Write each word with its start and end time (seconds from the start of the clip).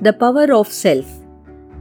the 0.00 0.12
power 0.12 0.52
of 0.52 0.68
self. 0.68 1.06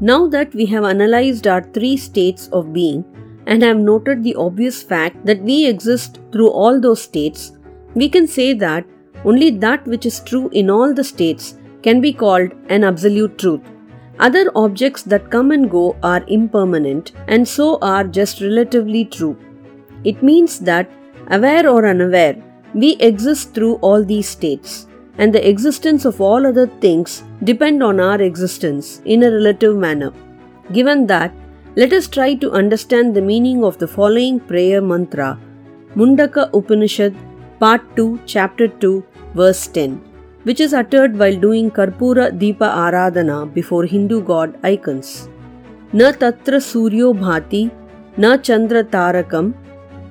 Now 0.00 0.26
that 0.28 0.54
we 0.54 0.66
have 0.66 0.84
analyzed 0.84 1.46
our 1.46 1.62
three 1.62 1.96
states 1.96 2.48
of 2.48 2.72
being 2.72 3.04
and 3.46 3.62
have 3.62 3.76
noted 3.76 4.22
the 4.22 4.34
obvious 4.36 4.82
fact 4.82 5.24
that 5.26 5.40
we 5.42 5.66
exist 5.66 6.20
through 6.32 6.50
all 6.50 6.80
those 6.80 7.02
states, 7.02 7.52
we 7.94 8.08
can 8.08 8.26
say 8.26 8.52
that 8.54 8.84
only 9.24 9.50
that 9.50 9.84
which 9.86 10.06
is 10.06 10.20
true 10.20 10.48
in 10.50 10.70
all 10.70 10.92
the 10.92 11.04
states 11.04 11.56
can 11.82 12.00
be 12.00 12.12
called 12.12 12.52
an 12.68 12.84
absolute 12.84 13.38
truth. 13.38 13.60
Other 14.18 14.50
objects 14.54 15.02
that 15.02 15.30
come 15.30 15.50
and 15.50 15.70
go 15.70 15.96
are 16.02 16.24
impermanent 16.28 17.12
and 17.26 17.46
so 17.46 17.78
are 17.82 18.04
just 18.04 18.40
relatively 18.40 19.04
true. 19.04 19.36
It 20.04 20.22
means 20.22 20.60
that, 20.60 20.88
aware 21.28 21.68
or 21.68 21.86
unaware, 21.86 22.36
we 22.74 22.96
exist 22.96 23.54
through 23.54 23.76
all 23.76 24.04
these 24.04 24.28
states, 24.28 24.86
and 25.18 25.32
the 25.34 25.48
existence 25.48 26.04
of 26.04 26.20
all 26.20 26.46
other 26.46 26.66
things 26.84 27.22
depend 27.42 27.82
on 27.82 28.00
our 28.00 28.20
existence 28.20 29.00
in 29.04 29.22
a 29.22 29.30
relative 29.30 29.76
manner. 29.76 30.12
Given 30.72 31.06
that, 31.06 31.32
let 31.76 31.92
us 31.92 32.06
try 32.08 32.34
to 32.34 32.52
understand 32.52 33.14
the 33.14 33.22
meaning 33.22 33.64
of 33.64 33.78
the 33.78 33.88
following 33.88 34.40
prayer 34.40 34.80
mantra 34.80 35.38
Mundaka 35.96 36.50
Upanishad, 36.52 37.14
Part 37.60 37.82
2, 37.96 38.20
Chapter 38.26 38.68
2, 38.68 39.04
Verse 39.34 39.66
10, 39.68 40.00
which 40.44 40.60
is 40.60 40.72
uttered 40.72 41.18
while 41.18 41.36
doing 41.36 41.70
Karpura 41.70 42.30
Deepa 42.36 42.68
Aradhana 42.84 43.52
before 43.52 43.84
Hindu 43.84 44.22
god 44.22 44.56
icons. 44.62 45.28
Na 45.92 46.10
tatra 46.12 46.58
suryo 46.70 47.12
bhati, 47.12 47.70
na 48.16 48.36
chandra 48.36 48.82
tarakam, 48.82 49.54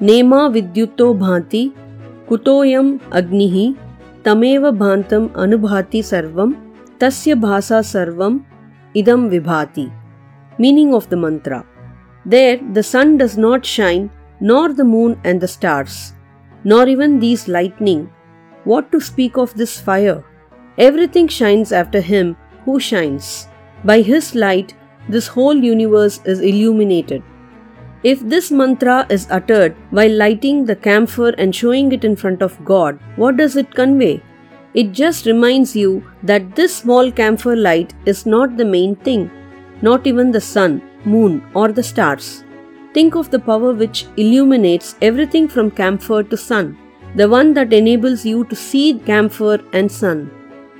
nema 0.00 0.50
vidyuto 0.54 1.14
bhati, 1.14 1.72
kutoyam 2.28 3.00
tameva 4.22 4.76
bhantam 4.82 5.30
anubhati 5.30 6.02
sarvam, 6.10 6.56
tasya 6.98 7.40
bhasa 7.40 7.80
sarvam, 7.94 8.44
idam 8.94 9.30
vibhati 9.30 9.90
meaning 10.62 10.94
of 10.94 11.08
the 11.08 11.16
mantra. 11.16 11.64
There, 12.26 12.58
the 12.76 12.82
sun 12.82 13.16
does 13.16 13.36
not 13.38 13.64
shine, 13.64 14.10
nor 14.40 14.72
the 14.72 14.84
moon 14.84 15.18
and 15.24 15.40
the 15.40 15.48
stars, 15.48 16.12
nor 16.64 16.86
even 16.86 17.18
these 17.18 17.48
lightning. 17.48 18.10
What 18.64 18.92
to 18.92 19.00
speak 19.00 19.38
of 19.38 19.54
this 19.54 19.80
fire? 19.80 20.22
Everything 20.76 21.28
shines 21.28 21.72
after 21.72 22.00
him 22.00 22.36
who 22.64 22.78
shines. 22.78 23.48
By 23.84 24.02
his 24.02 24.34
light, 24.34 24.74
this 25.08 25.26
whole 25.26 25.56
universe 25.56 26.20
is 26.26 26.40
illuminated. 26.40 27.22
If 28.02 28.20
this 28.20 28.50
mantra 28.50 29.06
is 29.10 29.26
uttered 29.30 29.76
while 29.90 30.10
lighting 30.10 30.64
the 30.64 30.76
camphor 30.76 31.30
and 31.38 31.54
showing 31.54 31.92
it 31.92 32.04
in 32.04 32.16
front 32.16 32.42
of 32.42 32.64
God, 32.64 32.98
what 33.16 33.36
does 33.36 33.56
it 33.56 33.74
convey? 33.74 34.22
It 34.72 34.92
just 34.92 35.26
reminds 35.26 35.76
you 35.76 36.04
that 36.22 36.54
this 36.56 36.74
small 36.74 37.10
camphor 37.10 37.56
light 37.56 37.92
is 38.06 38.24
not 38.24 38.56
the 38.56 38.64
main 38.64 38.96
thing 38.96 39.30
not 39.82 40.06
even 40.06 40.30
the 40.30 40.40
sun, 40.40 40.82
moon, 41.04 41.42
or 41.54 41.72
the 41.72 41.82
stars. 41.82 42.44
Think 42.92 43.14
of 43.14 43.30
the 43.30 43.38
power 43.38 43.72
which 43.72 44.06
illuminates 44.16 44.96
everything 45.00 45.48
from 45.48 45.70
camphor 45.70 46.22
to 46.22 46.36
sun, 46.36 46.76
the 47.14 47.28
one 47.28 47.54
that 47.54 47.72
enables 47.72 48.24
you 48.24 48.44
to 48.44 48.56
see 48.56 48.98
camphor 49.06 49.58
and 49.72 49.90
sun. 49.90 50.30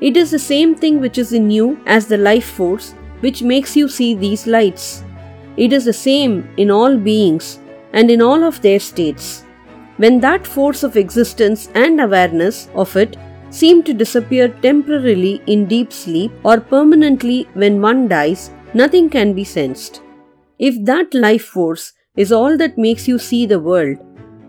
It 0.00 0.16
is 0.16 0.30
the 0.30 0.38
same 0.38 0.74
thing 0.74 1.00
which 1.00 1.18
is 1.18 1.32
in 1.32 1.50
you 1.50 1.80
as 1.86 2.06
the 2.06 2.16
life 2.16 2.46
force 2.46 2.92
which 3.20 3.42
makes 3.42 3.76
you 3.76 3.88
see 3.88 4.14
these 4.14 4.46
lights. 4.46 5.02
It 5.56 5.72
is 5.72 5.84
the 5.84 5.92
same 5.92 6.48
in 6.56 6.70
all 6.70 6.96
beings 6.96 7.60
and 7.92 8.10
in 8.10 8.20
all 8.20 8.44
of 8.44 8.60
their 8.60 8.78
states. 8.78 9.44
When 9.96 10.20
that 10.20 10.46
force 10.46 10.82
of 10.82 10.96
existence 10.96 11.70
and 11.74 12.00
awareness 12.00 12.68
of 12.74 12.94
it 12.96 13.16
seem 13.50 13.82
to 13.84 13.94
disappear 13.94 14.48
temporarily 14.48 15.42
in 15.46 15.66
deep 15.66 15.92
sleep 15.92 16.32
or 16.44 16.60
permanently 16.60 17.48
when 17.54 17.80
one 17.80 18.06
dies, 18.08 18.50
nothing 18.74 19.08
can 19.08 19.32
be 19.32 19.44
sensed. 19.44 20.02
If 20.58 20.84
that 20.84 21.14
life 21.14 21.44
force 21.44 21.94
is 22.16 22.32
all 22.32 22.56
that 22.58 22.76
makes 22.76 23.08
you 23.08 23.18
see 23.18 23.46
the 23.46 23.60
world, 23.60 23.98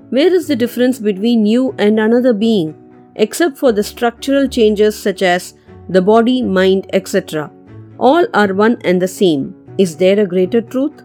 where 0.10 0.34
is 0.34 0.48
the 0.48 0.56
difference 0.56 1.00
between 1.00 1.46
you 1.46 1.76
and 1.78 2.00
another 2.00 2.34
being, 2.34 2.76
except 3.16 3.58
for 3.58 3.72
the 3.72 3.84
structural 3.84 4.48
changes 4.48 4.98
such 4.98 5.22
as 5.22 5.54
the 5.90 6.02
body, 6.02 6.42
mind, 6.42 6.90
etc.? 6.94 7.52
All 7.98 8.26
are 8.34 8.54
one 8.54 8.78
and 8.84 9.02
the 9.02 9.08
same. 9.08 9.56
Is 9.78 9.96
there 9.98 10.20
a 10.20 10.26
greater 10.26 10.62
truth? 10.62 11.04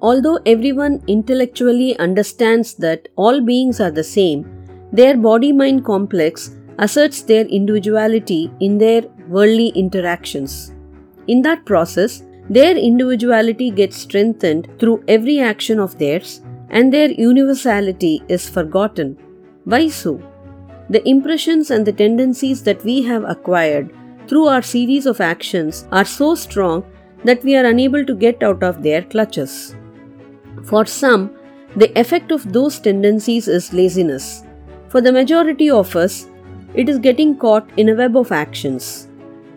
Although 0.00 0.38
everyone 0.46 1.02
intellectually 1.06 1.98
understands 1.98 2.74
that 2.74 3.08
all 3.16 3.40
beings 3.40 3.80
are 3.80 3.90
the 3.90 4.04
same, 4.04 4.44
their 4.92 5.16
body 5.16 5.52
mind 5.52 5.84
complex 5.84 6.56
asserts 6.78 7.22
their 7.22 7.46
individuality 7.46 8.52
in 8.60 8.78
their 8.78 9.02
worldly 9.28 9.68
interactions. 9.68 10.72
In 11.26 11.42
that 11.42 11.64
process, 11.64 12.22
their 12.50 12.76
individuality 12.76 13.70
gets 13.70 13.96
strengthened 13.96 14.68
through 14.78 15.02
every 15.08 15.40
action 15.40 15.80
of 15.80 15.98
theirs, 15.98 16.42
and 16.68 16.92
their 16.92 17.10
universality 17.10 18.22
is 18.28 18.48
forgotten. 18.48 19.16
Why 19.64 19.88
so? 19.88 20.20
The 20.90 21.08
impressions 21.08 21.70
and 21.70 21.86
the 21.86 21.92
tendencies 21.92 22.62
that 22.64 22.84
we 22.84 23.02
have 23.02 23.24
acquired 23.24 23.94
through 24.28 24.46
our 24.46 24.62
series 24.62 25.06
of 25.06 25.20
actions 25.20 25.88
are 25.90 26.04
so 26.04 26.34
strong 26.34 26.84
that 27.24 27.42
we 27.42 27.56
are 27.56 27.64
unable 27.64 28.04
to 28.04 28.14
get 28.14 28.42
out 28.42 28.62
of 28.62 28.82
their 28.82 29.02
clutches. 29.02 29.74
For 30.64 30.84
some, 30.86 31.30
the 31.76 31.98
effect 31.98 32.30
of 32.30 32.52
those 32.52 32.78
tendencies 32.78 33.48
is 33.48 33.72
laziness. 33.72 34.44
For 34.88 35.00
the 35.00 35.12
majority 35.12 35.70
of 35.70 35.96
us, 35.96 36.28
it 36.74 36.88
is 36.88 36.98
getting 36.98 37.36
caught 37.36 37.68
in 37.76 37.88
a 37.88 37.94
web 37.94 38.16
of 38.16 38.30
actions. 38.32 39.08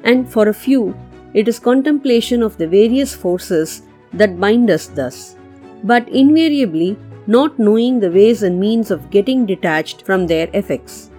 And 0.04 0.28
for 0.30 0.48
a 0.48 0.54
few, 0.54 0.96
it 1.34 1.48
is 1.48 1.60
contemplation 1.60 2.42
of 2.42 2.58
the 2.58 2.68
various 2.68 3.14
forces 3.14 3.84
that 4.14 4.40
bind 4.40 4.70
us 4.70 4.88
thus, 4.88 5.36
but 5.84 6.08
invariably 6.10 6.98
not 7.28 7.60
knowing 7.60 8.00
the 8.00 8.10
ways 8.10 8.42
and 8.44 8.60
means 8.60 8.90
of 8.90 9.10
getting 9.12 9.46
detached 9.46 10.04
from 10.04 10.26
their 10.26 10.50
effects. 10.54 11.12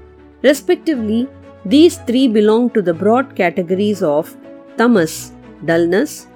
Respectively, 0.43 1.29
these 1.65 1.99
three 1.99 2.27
belong 2.27 2.71
to 2.71 2.81
the 2.81 2.95
broad 2.95 3.37
categories 3.37 4.03
of 4.03 4.35
tamas, 4.77 5.33
dullness, 5.65 6.29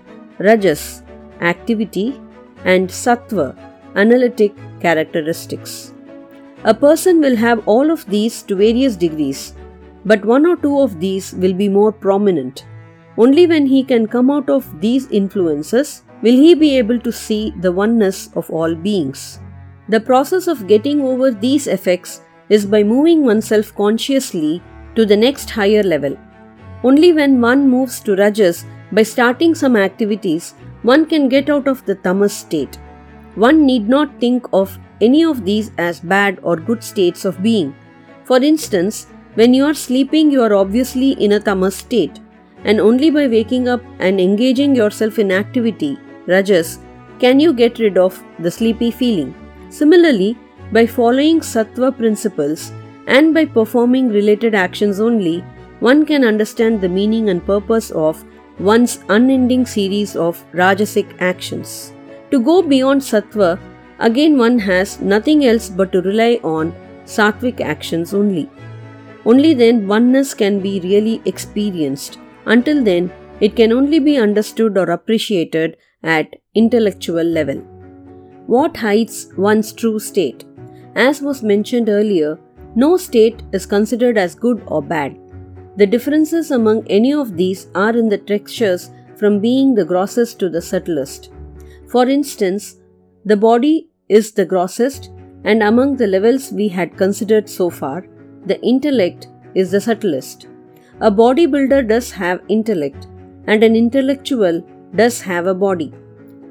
rajas, 0.42 1.03
activity, 1.41 2.20
and 2.64 2.88
sattva, 2.88 3.56
analytic 3.97 4.54
characteristics. 4.80 5.94
A 6.64 6.75
person 6.75 7.20
will 7.20 7.36
have 7.36 7.66
all 7.66 7.91
of 7.91 8.06
these 8.06 8.42
to 8.44 8.54
various 8.56 8.97
degrees, 8.97 9.54
but 10.04 10.25
one 10.25 10.47
or 10.47 10.56
two 10.56 10.78
of 10.80 11.00
these 11.00 11.32
will 11.32 11.53
be 11.53 11.69
more 11.69 11.92
prominent. 11.92 12.64
Only 13.19 13.47
when 13.47 13.66
he 13.66 13.82
can 13.84 14.06
come 14.06 14.30
out 14.30 14.48
of 14.48 14.80
these 14.80 15.08
influences 15.10 16.03
will 16.22 16.32
he 16.32 16.54
be 16.54 16.78
able 16.78 16.98
to 17.00 17.12
see 17.12 17.53
the 17.60 17.72
oneness 17.72 18.30
of 18.36 18.50
all 18.50 18.74
beings. 18.74 19.41
The 19.88 20.00
process 20.00 20.47
of 20.47 20.66
getting 20.66 21.00
over 21.03 21.30
these 21.30 21.66
effects 21.66 22.22
is 22.48 22.64
by 22.64 22.82
moving 22.82 23.24
oneself 23.24 23.74
consciously 23.74 24.62
to 24.94 25.04
the 25.04 25.16
next 25.16 25.50
higher 25.50 25.82
level. 25.82 26.16
Only 26.84 27.12
when 27.12 27.41
one 27.41 27.69
moves 27.69 28.00
to 28.00 28.16
Rajas 28.16 28.64
by 28.92 29.03
starting 29.03 29.54
some 29.54 29.76
activities, 29.76 30.54
one 30.82 31.06
can 31.06 31.28
get 31.28 31.48
out 31.48 31.66
of 31.66 31.84
the 31.86 31.94
tamas 31.94 32.32
state. 32.32 32.78
One 33.34 33.64
need 33.64 33.88
not 33.88 34.20
think 34.20 34.47
of 34.53 34.78
any 35.00 35.25
of 35.25 35.44
these 35.44 35.70
as 35.78 36.00
bad 36.00 36.38
or 36.42 36.56
good 36.56 36.84
states 36.84 37.25
of 37.25 37.42
being. 37.42 37.75
For 38.25 38.36
instance, 38.36 39.06
when 39.34 39.54
you 39.54 39.64
are 39.64 39.75
sleeping, 39.75 40.30
you 40.30 40.42
are 40.42 40.54
obviously 40.54 41.12
in 41.12 41.32
a 41.32 41.41
tamas 41.41 41.76
state 41.76 42.20
and 42.64 42.80
only 42.80 43.10
by 43.10 43.26
waking 43.26 43.69
up 43.69 43.82
and 43.98 44.20
engaging 44.20 44.76
yourself 44.76 45.19
in 45.19 45.32
activity, 45.32 45.98
rajas, 46.26 46.78
can 47.19 47.41
you 47.41 47.53
get 47.53 47.78
rid 47.78 47.98
of 47.98 48.22
the 48.38 48.50
sleepy 48.50 48.91
feeling. 48.91 49.34
Similarly, 49.70 50.36
by 50.70 50.86
following 50.86 51.41
sattva 51.41 51.97
principles 51.97 52.72
and 53.06 53.34
by 53.34 53.44
performing 53.44 54.09
related 54.09 54.54
actions 54.54 55.00
only, 55.00 55.41
one 55.80 56.06
can 56.06 56.24
understand 56.24 56.80
the 56.80 56.89
meaning 56.89 57.30
and 57.30 57.44
purpose 57.44 57.91
of 57.91 58.24
one's 58.62 59.00
unending 59.09 59.66
series 59.66 60.16
of 60.16 60.44
rajasic 60.53 61.14
actions. 61.20 61.92
To 62.30 62.41
go 62.41 62.62
beyond 62.62 63.03
sattva, 63.03 63.59
again 63.98 64.38
one 64.38 64.59
has 64.59 65.00
nothing 65.00 65.44
else 65.44 65.68
but 65.68 65.92
to 65.92 66.03
rely 66.03 66.41
on 66.42 66.74
sattvic 67.04 67.60
actions 67.60 68.14
only. 68.14 68.48
Only 69.24 69.54
then 69.54 69.86
oneness 69.86 70.34
can 70.34 70.60
be 70.60 70.80
really 70.80 71.20
experienced 71.24 72.18
until 72.47 72.82
then, 72.82 73.12
it 73.41 73.56
can 73.56 73.72
only 73.72 73.98
be 73.98 74.16
understood 74.16 74.76
or 74.76 74.91
appreciated 74.91 75.76
at 76.03 76.34
intellectual 76.54 77.22
level. 77.22 77.56
What 78.47 78.76
hides 78.76 79.28
one's 79.36 79.72
true 79.72 79.98
state? 79.98 80.44
As 80.94 81.22
was 81.22 81.42
mentioned 81.42 81.88
earlier, 81.88 82.38
no 82.74 82.97
state 82.97 83.42
is 83.53 83.66
considered 83.66 84.18
as 84.18 84.34
good 84.34 84.62
or 84.66 84.82
bad. 84.82 85.16
The 85.77 85.86
differences 85.86 86.51
among 86.51 86.86
any 86.89 87.13
of 87.15 87.36
these 87.36 87.69
are 87.74 87.97
in 87.97 88.09
the 88.09 88.19
textures 88.19 88.91
from 89.16 89.41
being 89.41 89.74
the 89.74 89.84
grossest 89.84 90.39
to 90.41 90.51
the 90.51 90.60
subtlest. 90.60 91.30
For 91.89 92.09
instance, 92.09 92.77
the 93.24 93.36
body 93.36 93.89
is 94.09 94.33
the 94.33 94.45
grossest, 94.45 95.10
and 95.45 95.63
among 95.63 95.97
the 95.97 96.07
levels 96.07 96.53
we 96.53 96.69
had 96.69 96.97
considered 96.97 97.48
so 97.48 97.71
far, 97.71 98.07
the 98.47 98.60
intellect 98.63 99.28
is 99.54 99.71
the 99.71 99.80
subtlest. 99.80 100.48
A 101.01 101.10
bodybuilder 101.10 101.89
does 101.89 102.10
have 102.10 102.42
intellect, 102.48 103.07
and 103.47 103.65
an 103.65 103.75
intellectual 103.75 104.63
does 104.95 105.21
have 105.22 105.47
a 105.47 105.54
body. 105.54 105.92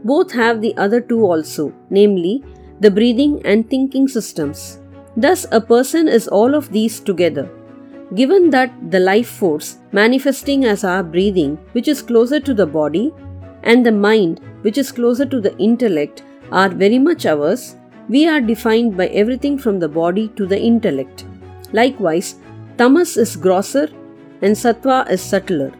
Both 0.04 0.32
have 0.32 0.62
the 0.62 0.76
other 0.78 1.00
two 1.00 1.24
also, 1.24 1.74
namely 1.90 2.44
the 2.80 2.90
breathing 2.90 3.42
and 3.46 3.70
thinking 3.70 4.08
systems. 4.08 4.80
Thus, 5.16 5.46
a 5.52 5.62
person 5.62 6.08
is 6.08 6.28
all 6.28 6.56
of 6.56 6.72
these 6.72 7.00
together. 7.00 7.50
Given 8.14 8.50
that 8.50 8.74
the 8.92 9.00
life 9.00 9.30
force 9.30 9.78
manifesting 9.94 10.66
as 10.66 10.84
our 10.84 11.02
breathing, 11.02 11.58
which 11.72 11.88
is 11.88 12.02
closer 12.02 12.40
to 12.42 12.54
the 12.54 12.66
body, 12.66 13.14
and 13.64 13.86
the 13.86 13.92
mind, 13.92 14.42
which 14.64 14.78
is 14.78 14.92
closer 14.92 15.26
to 15.26 15.40
the 15.40 15.58
intellect, 15.58 16.24
are 16.52 16.68
very 16.68 17.00
much 17.00 17.26
ours, 17.26 17.78
we 18.10 18.28
are 18.28 18.42
defined 18.42 18.98
by 18.98 19.08
everything 19.08 19.58
from 19.58 19.80
the 19.80 19.88
body 19.88 20.28
to 20.30 20.46
the 20.46 20.60
intellect. 20.60 21.26
Likewise, 21.72 22.36
tamas 22.78 23.16
is 23.16 23.38
grosser 23.38 23.88
and 24.42 24.54
sattva 24.56 25.10
is 25.10 25.22
subtler. 25.22 25.72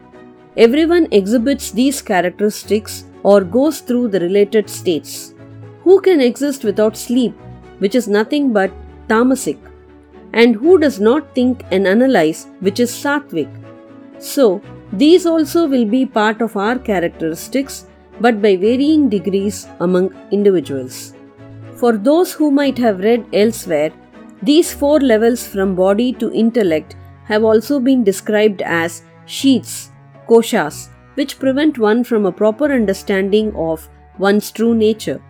Everyone 0.56 1.08
exhibits 1.10 1.70
these 1.70 2.00
characteristics 2.00 3.04
or 3.22 3.42
goes 3.42 3.80
through 3.80 4.08
the 4.08 4.20
related 4.20 4.70
states. 4.70 5.34
Who 5.82 6.00
can 6.00 6.20
exist 6.20 6.64
without 6.64 6.96
sleep, 6.96 7.34
which 7.78 7.94
is 7.94 8.08
nothing 8.08 8.52
but 8.52 8.70
tamasic? 9.08 9.58
And 10.32 10.54
who 10.54 10.78
does 10.78 10.98
not 10.98 11.34
think 11.34 11.64
and 11.70 11.86
analyze, 11.86 12.46
which 12.60 12.80
is 12.80 12.90
sattvic? 12.90 13.50
So, 14.18 14.62
these 14.92 15.26
also 15.26 15.66
will 15.66 15.84
be 15.84 16.04
part 16.06 16.40
of 16.40 16.56
our 16.56 16.78
characteristics, 16.78 17.86
but 18.20 18.40
by 18.40 18.56
varying 18.56 19.08
degrees 19.08 19.66
among 19.80 20.14
individuals. 20.30 21.14
For 21.76 21.96
those 21.96 22.32
who 22.32 22.50
might 22.50 22.78
have 22.78 23.00
read 23.00 23.26
elsewhere, 23.32 23.92
these 24.42 24.72
four 24.72 25.00
levels 25.00 25.46
from 25.46 25.74
body 25.74 26.12
to 26.14 26.32
intellect 26.32 26.96
have 27.24 27.44
also 27.44 27.80
been 27.80 28.04
described 28.04 28.62
as 28.62 29.02
sheaths, 29.26 29.90
koshas, 30.28 30.88
which 31.14 31.38
prevent 31.38 31.78
one 31.78 32.04
from 32.04 32.26
a 32.26 32.32
proper 32.32 32.72
understanding 32.72 33.54
of 33.54 33.88
one's 34.18 34.50
true 34.50 34.74
nature. 34.74 35.20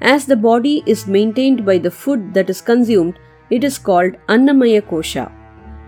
As 0.00 0.26
the 0.26 0.36
body 0.36 0.82
is 0.86 1.06
maintained 1.06 1.64
by 1.64 1.78
the 1.78 1.90
food 1.90 2.32
that 2.34 2.50
is 2.50 2.60
consumed, 2.60 3.18
it 3.50 3.64
is 3.64 3.78
called 3.78 4.14
Annamaya 4.28 4.82
Kosha. 4.82 5.30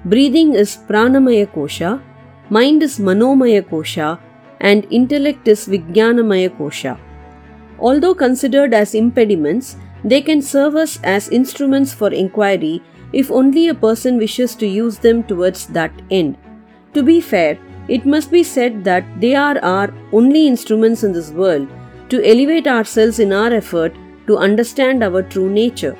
Breathing 0.04 0.54
is 0.54 0.78
Pranamaya 0.88 1.46
Kosha, 1.46 2.02
mind 2.50 2.82
is 2.82 2.98
Manomaya 2.98 3.62
Kosha, 3.62 4.18
and 4.60 4.86
intellect 4.90 5.46
is 5.48 5.68
Vijnanamaya 5.68 6.50
Kosha. 6.56 6.98
Although 7.78 8.14
considered 8.14 8.74
as 8.74 8.94
impediments, 8.94 9.76
they 10.04 10.20
can 10.20 10.42
serve 10.42 10.76
us 10.76 10.98
as 11.02 11.28
instruments 11.28 11.92
for 11.92 12.12
inquiry 12.12 12.82
if 13.12 13.30
only 13.30 13.68
a 13.68 13.74
person 13.74 14.18
wishes 14.18 14.54
to 14.56 14.66
use 14.66 14.98
them 14.98 15.22
towards 15.22 15.66
that 15.68 15.92
end. 16.10 16.36
To 16.94 17.02
be 17.02 17.20
fair, 17.20 17.58
it 17.88 18.06
must 18.06 18.30
be 18.30 18.42
said 18.42 18.84
that 18.84 19.04
they 19.20 19.34
are 19.34 19.58
our 19.58 19.92
only 20.12 20.46
instruments 20.46 21.02
in 21.02 21.12
this 21.12 21.30
world 21.30 21.68
to 22.08 22.24
elevate 22.24 22.66
ourselves 22.66 23.18
in 23.18 23.32
our 23.32 23.52
effort 23.52 23.94
to 24.26 24.38
understand 24.38 25.02
our 25.02 25.22
true 25.22 25.50
nature. 25.50 25.96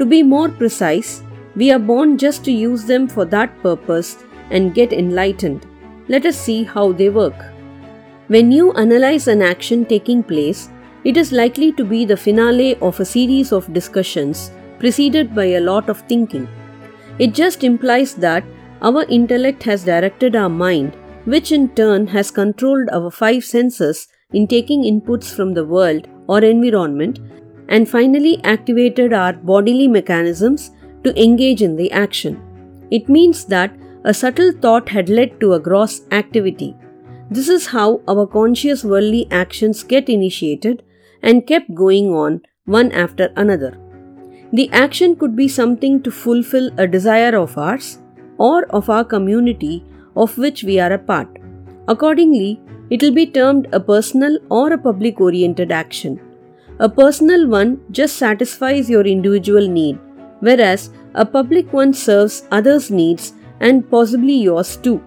To 0.00 0.06
be 0.06 0.22
more 0.22 0.48
precise, 0.48 1.22
we 1.54 1.70
are 1.70 1.78
born 1.78 2.16
just 2.16 2.42
to 2.44 2.50
use 2.50 2.84
them 2.84 3.06
for 3.06 3.26
that 3.26 3.62
purpose 3.62 4.16
and 4.50 4.74
get 4.74 4.94
enlightened. 4.94 5.66
Let 6.08 6.24
us 6.24 6.38
see 6.38 6.64
how 6.64 6.92
they 6.92 7.10
work. 7.10 7.34
When 8.28 8.50
you 8.50 8.72
analyze 8.72 9.28
an 9.28 9.42
action 9.42 9.84
taking 9.84 10.22
place, 10.22 10.70
it 11.04 11.18
is 11.18 11.32
likely 11.32 11.72
to 11.72 11.84
be 11.84 12.06
the 12.06 12.16
finale 12.16 12.76
of 12.76 12.98
a 12.98 13.04
series 13.04 13.52
of 13.52 13.70
discussions 13.74 14.50
preceded 14.78 15.34
by 15.34 15.44
a 15.44 15.60
lot 15.60 15.90
of 15.90 16.00
thinking. 16.08 16.48
It 17.18 17.34
just 17.34 17.62
implies 17.62 18.14
that 18.14 18.42
our 18.80 19.04
intellect 19.04 19.62
has 19.64 19.84
directed 19.84 20.34
our 20.34 20.48
mind, 20.48 20.96
which 21.26 21.52
in 21.52 21.68
turn 21.74 22.06
has 22.06 22.30
controlled 22.30 22.88
our 22.90 23.10
five 23.10 23.44
senses 23.44 24.08
in 24.32 24.46
taking 24.46 24.82
inputs 24.84 25.34
from 25.34 25.52
the 25.52 25.66
world 25.66 26.08
or 26.26 26.42
environment, 26.42 27.18
and 27.70 27.88
finally 27.88 28.42
activated 28.44 29.12
our 29.12 29.32
bodily 29.32 29.88
mechanisms 29.88 30.72
to 31.04 31.18
engage 31.20 31.62
in 31.62 31.76
the 31.76 31.90
action. 31.92 32.38
It 32.90 33.08
means 33.08 33.44
that 33.46 33.74
a 34.04 34.12
subtle 34.12 34.52
thought 34.52 34.88
had 34.88 35.08
led 35.08 35.40
to 35.40 35.52
a 35.54 35.60
gross 35.60 36.02
activity. 36.10 36.76
This 37.30 37.48
is 37.48 37.66
how 37.66 38.00
our 38.08 38.26
conscious 38.26 38.82
worldly 38.84 39.26
actions 39.30 39.82
get 39.84 40.08
initiated 40.08 40.82
and 41.22 41.46
kept 41.46 41.74
going 41.74 42.12
on 42.12 42.42
one 42.64 42.90
after 42.92 43.32
another. 43.36 43.78
The 44.52 44.68
action 44.72 45.14
could 45.14 45.36
be 45.36 45.46
something 45.46 46.02
to 46.02 46.10
fulfill 46.10 46.70
a 46.76 46.86
desire 46.88 47.36
of 47.36 47.56
ours 47.56 47.98
or 48.38 48.64
of 48.66 48.90
our 48.90 49.04
community 49.04 49.84
of 50.16 50.36
which 50.38 50.64
we 50.64 50.80
are 50.80 50.92
a 50.92 50.98
part. 50.98 51.28
Accordingly, 51.86 52.60
it 52.90 53.02
will 53.02 53.12
be 53.12 53.26
termed 53.26 53.68
a 53.72 53.78
personal 53.78 54.38
or 54.50 54.72
a 54.72 54.78
public 54.78 55.20
oriented 55.20 55.70
action. 55.70 56.20
A 56.80 56.88
personal 56.88 57.46
one 57.46 57.78
just 57.90 58.16
satisfies 58.16 58.88
your 58.88 59.06
individual 59.06 59.68
need, 59.68 59.98
whereas 60.40 60.88
a 61.14 61.26
public 61.26 61.70
one 61.74 61.92
serves 61.92 62.44
others' 62.50 62.90
needs 62.90 63.34
and 63.60 63.88
possibly 63.90 64.32
yours 64.32 64.76
too. 64.78 65.02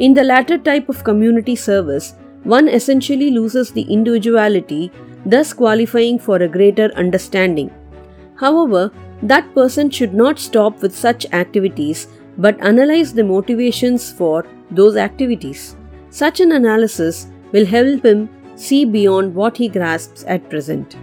In 0.00 0.14
the 0.14 0.24
latter 0.24 0.58
type 0.58 0.88
of 0.88 1.04
community 1.04 1.54
service, 1.54 2.14
one 2.42 2.66
essentially 2.66 3.30
loses 3.30 3.70
the 3.70 3.82
individuality 3.82 4.90
thus 5.24 5.52
qualifying 5.52 6.18
for 6.18 6.38
a 6.38 6.48
greater 6.48 6.90
understanding. 6.96 7.70
However, 8.34 8.90
that 9.22 9.54
person 9.54 9.90
should 9.90 10.12
not 10.12 10.40
stop 10.40 10.82
with 10.82 10.94
such 10.94 11.24
activities 11.32 12.08
but 12.36 12.60
analyze 12.60 13.14
the 13.14 13.24
motivations 13.24 14.12
for 14.12 14.44
those 14.72 14.96
activities. 14.96 15.76
Such 16.10 16.40
an 16.40 16.50
analysis 16.50 17.28
will 17.52 17.64
help 17.64 18.04
him 18.04 18.28
see 18.56 18.84
beyond 18.84 19.34
what 19.34 19.56
he 19.56 19.68
grasps 19.68 20.24
at 20.26 20.50
present. 20.50 20.96